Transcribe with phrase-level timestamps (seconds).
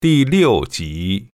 [0.00, 1.30] 第六集。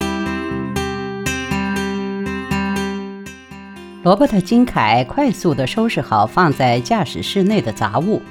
[4.03, 8.21] 罗伯特·金凯快速的收拾好放在驾驶室内的杂物，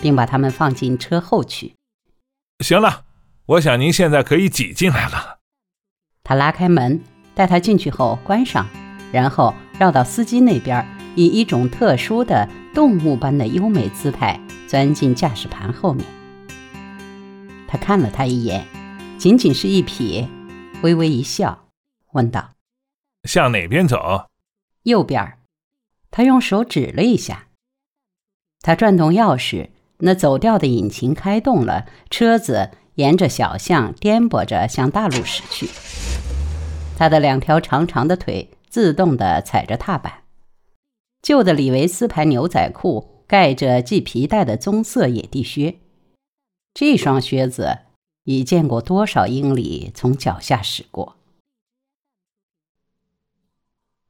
[0.00, 1.74] 并把它们放进车后去。
[2.60, 3.02] 行了，
[3.44, 5.40] 我想您现在可以挤进来了。
[6.22, 7.02] 他拉开门，
[7.34, 8.66] 带他进去后关上，
[9.12, 10.82] 然后绕到司机那边，
[11.14, 16.06] 以一种特殊的动物般的优美姿态钻进驾驶盘后面。
[17.68, 18.66] 他看了他一眼，
[19.16, 20.28] 仅仅是一瞥，
[20.82, 21.68] 微微一笑，
[22.12, 22.50] 问道
[23.24, 24.26] ：“向哪边走？”
[24.84, 25.38] 右边，
[26.10, 27.46] 他用手指了一下。
[28.60, 35.68] 他转动钥匙，那走掉的引擎开动了，车子沿着小巷颠簸着向大路驶去。
[36.98, 40.24] 他的两条长长的腿自动地踩着踏板，
[41.22, 45.76] 旧的李维斯牌牛仔裤盖着系皮带的棕色野地靴，
[46.74, 47.78] 这双靴子
[48.24, 51.16] 已见过多少英里从脚下驶过。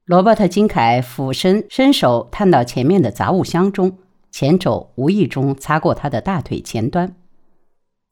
[0.04, 3.98] 罗伯特·金凯俯身，伸手探到前面的杂物箱中，
[4.30, 7.16] 前肘无意中擦过他的大腿前端。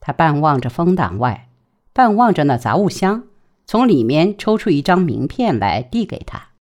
[0.00, 1.50] 他半望着风挡外，
[1.92, 3.28] 半望着那杂物箱，
[3.66, 6.52] 从里面抽出一张名片来，递给他。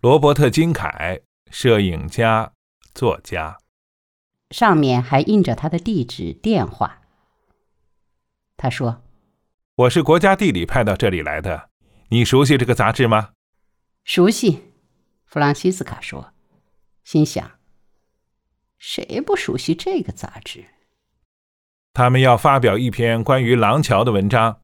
[0.00, 2.52] 罗伯特·金凯，摄影家、
[2.94, 3.58] 作家。
[4.50, 7.02] 上面还印着他的地址、电话。
[8.66, 9.00] 他说
[9.76, 11.70] ：“我是国家地理派到这里来的。
[12.08, 13.30] 你熟悉这个杂志吗？”
[14.02, 14.72] 熟悉，
[15.24, 16.32] 弗朗西斯卡说，
[17.04, 17.48] 心想：
[18.76, 20.64] 谁不熟悉这个杂志？
[21.94, 24.58] 他们要发表一篇关于廊桥的文章。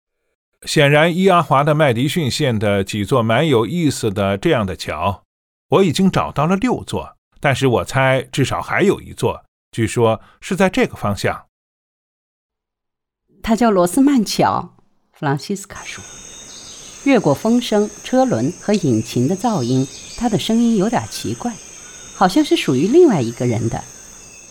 [0.62, 5.22] 显然，伊阿华的麦迪逊县的几座蛮有意思的这样的桥，
[5.68, 11.46] 我已经找到了六座，但是我猜至少还有一座，据说是在这个方向。
[13.42, 14.76] 它叫罗斯曼乔，
[15.12, 16.02] 弗朗西斯卡说。
[17.04, 19.84] 越过风声、车轮和引擎的噪音，
[20.16, 21.52] 他的声音有点奇怪，
[22.14, 23.82] 好像是属于另外一个人的，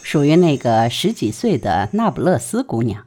[0.03, 3.05] 属于那个十几岁的那不勒斯姑娘。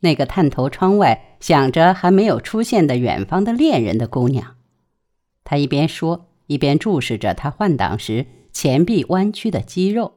[0.00, 4.56] 那个探头窗外想着还没有出现的远方的恋人的姑娘。
[5.44, 10.14] 他一边说，一边注视着他换挡时前臂弯曲的肌肉。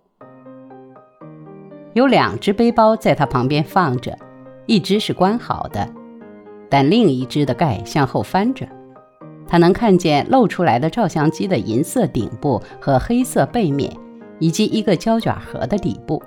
[1.94, 4.18] 有两只背包在他旁边放着，
[4.70, 5.90] 一只是关好的。
[6.70, 8.68] 但另一只的盖向后翻着，
[9.48, 13.92] 他能看见露出来的照相机的银色顶部和黑色背面，
[14.38, 16.22] 以及一个胶卷盒的底部。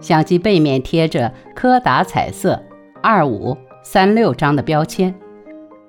[0.00, 2.58] 相机背面贴着柯达彩色
[3.02, 5.14] 二五三六张的标签，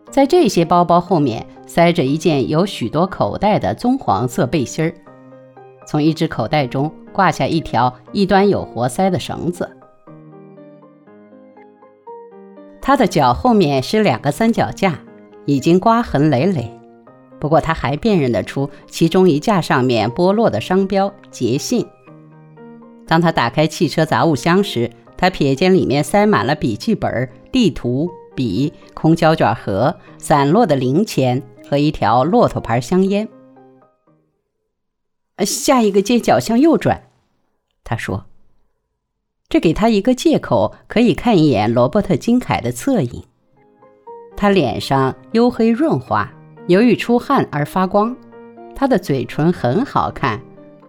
[0.09, 4.93] 在这些包包后面塞着一件有许多口袋的棕黄色背心儿，
[5.87, 9.74] 从一只口袋中挂下一条一端有活塞的绳子。
[12.87, 14.99] 他的脚后面是两个三脚架，
[15.45, 16.71] 已经刮痕累累，
[17.39, 21.83] 不过他还辨认得出其中一架上面剥落的商标“捷信”。
[23.07, 33.27] 当他打开汽车杂物箱时，他瞥见里面塞满了笔记本、地图、笔、空胶卷盒、散落的零钱和一条骆驼牌香烟。
[35.39, 37.01] 下一个街角向右转，
[37.83, 38.25] 他说。
[39.55, 43.23] 这给他一个借口，可以看一眼罗伯特·金凯的侧影。
[44.35, 46.29] 他脸上黝黑润滑，
[46.67, 48.13] 由于出汗而发光。
[48.75, 50.41] 他的嘴唇很好看，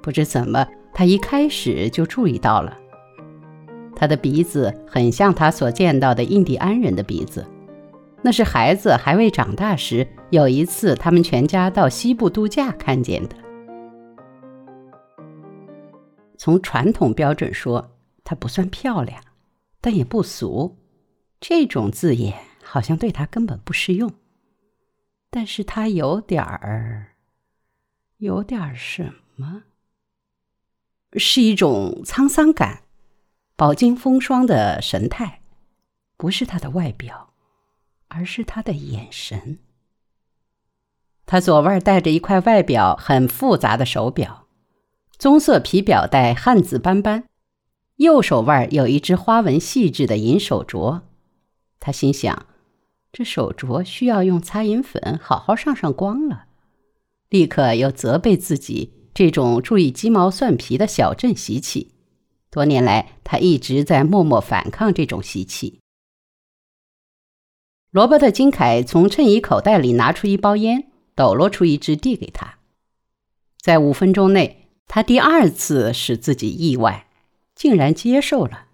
[0.02, 2.76] 不知怎么，他一开始就注意到了。
[3.94, 7.46] 他的鼻子很像他所见到的印第安人的鼻子，
[8.20, 13.36] 那是孩子还未长大时有一次他们全家到西部度假看见的。
[16.36, 17.88] 从传统标准说。
[18.26, 19.22] 她不算漂亮，
[19.80, 20.76] 但也不俗。
[21.38, 24.12] 这种字眼好像对她根本不适用。
[25.30, 27.12] 但是她有点儿，
[28.16, 29.62] 有点儿什么？
[31.12, 32.82] 是一种沧桑感，
[33.54, 35.42] 饱经风霜的神态。
[36.16, 37.32] 不是她的外表，
[38.08, 39.60] 而是她的眼神。
[41.26, 44.48] 她左腕戴着一块外表很复杂的手表，
[45.16, 47.28] 棕色皮表带汗渍斑斑。
[47.96, 51.00] 右手腕有一只花纹细致的银手镯，
[51.80, 52.46] 他心想：
[53.10, 56.44] 这手镯需要用擦银粉好好上上光了。
[57.30, 61.92] 立刻又责备自己这种注意鸡毛蒜皮的小镇习气。
[62.50, 65.80] 多年来，他一直在默默反抗这种习气。
[67.90, 72.58] 罗伯特·金凯从衬衣口袋里拿出一包烟，抖落出一支递给他。
[73.58, 77.05] 在五分钟内，他第二次使自己意外。
[77.56, 78.66] 竟然接受了。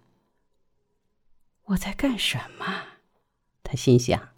[1.67, 2.67] 我在干什么？
[3.63, 4.29] 他心想。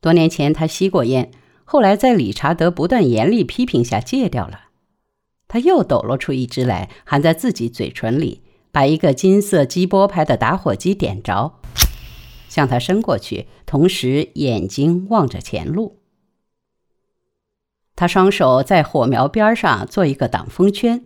[0.00, 1.32] 多年前他吸过烟，
[1.64, 4.68] 后来在理查德不断严厉批评下戒掉了。
[5.48, 11.58] 他又抖落出一支来，含在自己嘴唇里，把一个金色基波牌的打火机点着，
[12.48, 15.98] 向他伸过去，同时眼睛望着前路。
[17.96, 21.04] 他双手在火苗边上做一个挡风圈，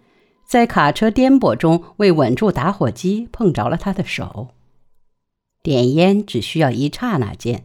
[0.53, 4.49] 在卡车颠簸中，为稳住打火机，碰着了他的手。
[5.63, 7.65] 点烟只需要一刹那间。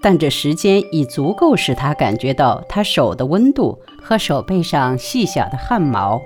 [0.00, 6.22] 但这时间已足够使他感觉到他手的温度和手背上细小的汗毛。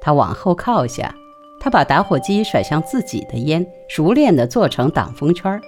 [0.00, 1.12] 他往后靠下，
[1.58, 5.60] 他把打火机甩向自己的烟，熟练地做成挡风圈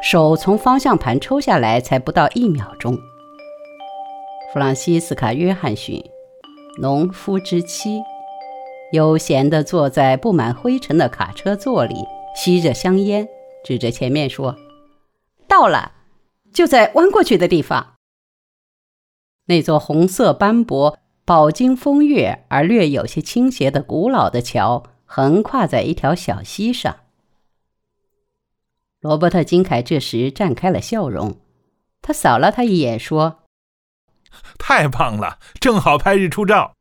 [0.00, 2.96] 手从方向盘抽下来才不到一秒钟。
[4.52, 6.00] 弗朗西斯卡·约翰逊，
[6.80, 8.00] 农夫之妻，
[8.92, 11.96] 悠闲地坐在布满灰尘的卡车座里，
[12.36, 13.28] 吸着香烟，
[13.64, 14.56] 指着前面说
[15.46, 15.92] ：“到了。”
[16.52, 17.94] 就在弯过去的地方，
[19.46, 26.96] 那座红色斑驳、饱经风月而略有些倾斜的古老的桥，横跨在一条小溪上。
[28.98, 31.36] 罗伯特·金凯这时绽开了笑容，
[32.02, 33.44] 他扫了他一眼，说
[34.58, 36.74] ：“太棒了，正好拍日出照。”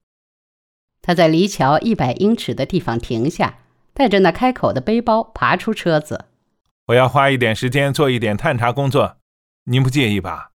[1.01, 3.59] 他在离桥一百英尺的地方停下，
[3.93, 6.25] 带着那开口的背包爬出车子。
[6.87, 9.17] 我要花一点时间做一点探查工作。
[9.65, 10.51] 您不介意吧？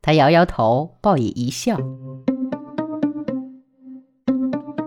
[0.00, 1.76] 他摇摇头，报以一笑。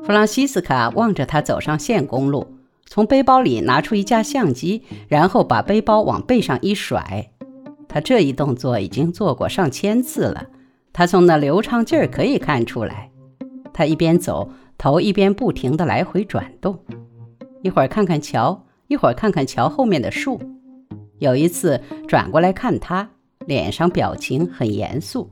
[0.03, 7.29] 弗朗西斯卡望着他走上县公路，从背包里拿出一架相机，然后把背包往背上一甩。
[7.89, 10.47] 他这一动作已经做过上千次了，
[10.93, 13.11] 他从那流畅劲儿可以看出来。
[13.73, 16.77] 他一边走，头一边不停地来回转动，
[17.63, 20.39] 一会儿看看桥，一会儿看看桥后面的树。
[21.19, 23.09] 有一次转过来看他。
[23.47, 25.29] 脸上表情很严肃。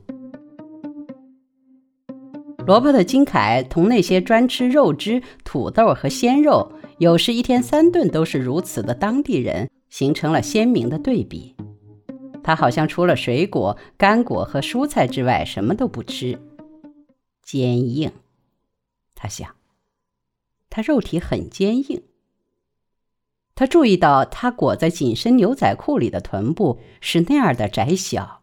[2.65, 11.53] 罗伯特·金凯同那些专吃肉汁、土豆和鲜肉，有时一天三顿都是如此的当地人，形成了鲜明的对比。
[12.41, 16.39] 他好像除了水果、干果和蔬菜之外，什么都不吃。
[17.43, 18.09] 坚硬，
[19.15, 19.55] 他想，
[20.69, 22.03] 他肉体很坚硬。
[23.55, 28.41] 他注意到他裹在紧身牛仔裤里的臀部是那样的窄小，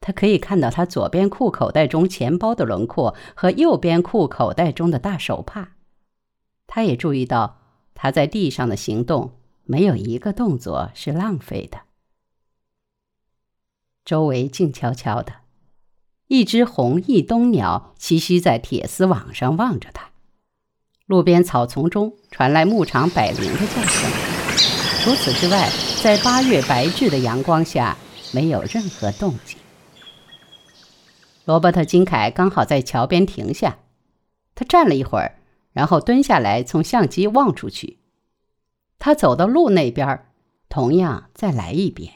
[0.00, 5.76] 他可以看到他左边裤口袋中钱包的轮廓和右边裤口袋中的大手帕。
[6.68, 7.58] 他也注意到
[7.94, 11.82] 他在地上的行动没有一个动作是浪费的。
[14.04, 15.41] 周围静悄悄的，
[16.32, 20.12] 一只红翼冬鸟栖息在铁丝网上望着他。
[21.04, 24.10] 路边草丛中传来牧场百灵的叫声。
[25.02, 25.68] 除此之外，
[26.02, 27.98] 在八月白炽的阳光下，
[28.32, 29.58] 没有任何动静。
[31.44, 33.80] 罗伯特·金凯刚好在桥边停下，
[34.54, 35.36] 他站了一会儿，
[35.74, 37.98] 然后蹲下来，从相机望出去。
[38.98, 40.24] 他走到路那边，
[40.70, 42.10] 同样再来一遍，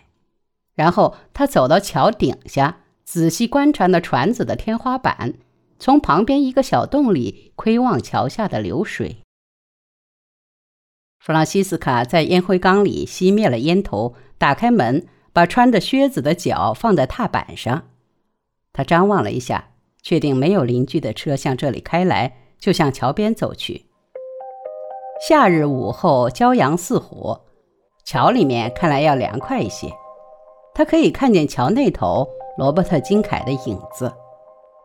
[0.74, 5.34] 然后他走到桥顶下，仔细观察那船子的天花板。
[5.78, 9.18] 从旁边一个小洞里窥望桥下的流水。
[11.18, 17.88] 弗朗西斯卡在烟灰缸里熄灭了烟头，打开门，把穿着靴子的脚放在踏板上。
[18.72, 19.68] 他张望了一下，
[20.02, 23.84] 确定没有邻居的车向这里开来，就向桥边走去。
[25.28, 27.44] 夏日午后，骄阳似火，
[28.04, 29.92] 桥里面看来要凉快一些。
[30.74, 34.12] 他可以看见桥那头罗伯特·金凯的影子。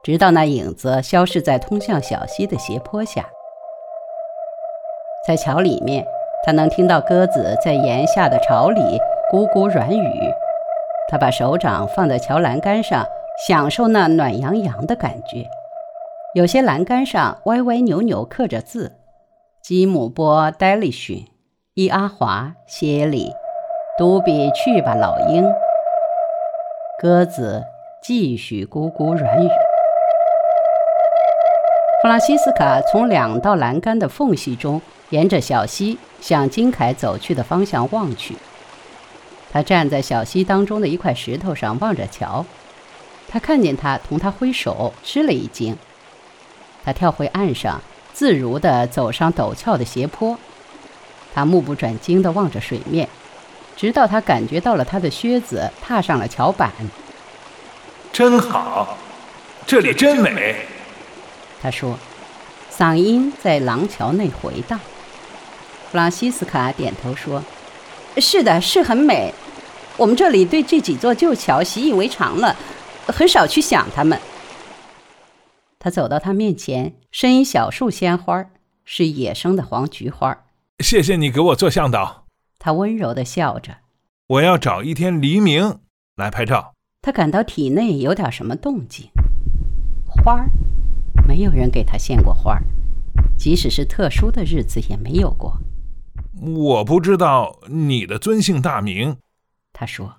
[0.04, 3.30] 直到那影子消失在通向小溪的斜坡下，
[5.28, 6.04] 在桥里面，
[6.44, 8.82] 他能听到鸽子在檐下的巢里
[9.32, 10.34] 咕咕软语。
[11.08, 13.06] 他把手掌放在桥栏杆上，
[13.48, 15.46] 享受那暖洋洋的感觉。
[16.34, 18.94] 有些栏杆上歪歪扭扭刻着字
[19.62, 21.28] ：“吉姆波戴利逊，
[21.76, 23.32] 伊阿华·歇里，
[24.00, 25.46] 都比去吧，老鹰。”
[27.02, 27.64] 鸽子
[28.00, 29.50] 继续咕咕软语。
[32.00, 34.80] 弗朗西斯卡从两道栏杆的缝隙中，
[35.10, 38.36] 沿着小溪向金凯走去的方向望去。
[39.52, 42.46] 他站在小溪当中的一块石头上望着桥。
[43.28, 45.76] 他看见他同他挥手，吃了一惊。
[46.84, 47.82] 他跳回岸上，
[48.14, 50.38] 自如地走上陡峭的斜坡。
[51.34, 53.10] 他目不转睛地望着水面，
[53.82, 56.72] 直到他感觉到了他的靴子踏上了桥板。
[58.14, 58.96] 真好，
[59.66, 60.68] 这里真美。
[61.60, 61.98] 他说
[62.72, 64.80] ：“嗓音在廊桥内回荡。”
[65.90, 67.44] 弗朗西斯卡点头说
[68.22, 69.34] ：“是的，是很美。
[69.98, 72.56] 我们这里对这几座旧桥习以为常了，
[73.08, 74.22] 很少去想它们。
[75.80, 78.46] 他走到他面前，伸一小束鲜花，
[78.86, 80.44] 是野生的黄菊花。
[80.78, 82.21] 谢谢你给我做向导。
[82.64, 83.78] 他温柔地笑着。
[84.28, 85.80] 我要找一天黎明
[86.16, 86.76] 来拍照。
[87.02, 89.10] 他感到体内有点什么动静。
[90.08, 90.52] 花儿，
[91.28, 92.62] 没有人给他献过花儿，
[93.36, 95.58] 即使是特殊的日子也没有过。
[96.40, 99.18] 我不知道你的尊姓大名。
[99.74, 100.18] 他说，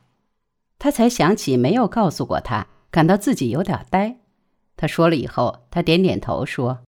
[0.80, 4.16] 他才想起没有告诉过他，感到自己有点呆。
[4.76, 6.80] 他说了以后，他点点头说：“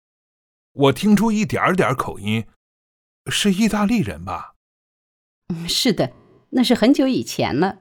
[0.73, 2.47] 我听出一点点口音，
[3.27, 4.55] 是意大利人吧
[5.49, 6.11] ？”“嗯，是的，
[6.51, 7.79] 那是很久以前了。”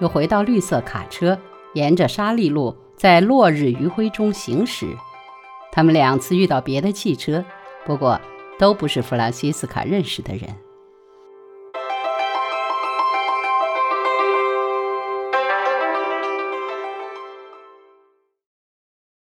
[0.00, 1.38] 又回到绿色卡车，
[1.74, 4.86] 沿着沙砾路在落日余晖中行驶。
[5.72, 7.44] 他们两次遇到别的汽车，
[7.84, 8.20] 不过
[8.58, 10.54] 都不是弗朗西斯卡认识的人。